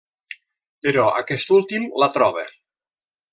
[0.87, 2.47] Però aquest últim la troba.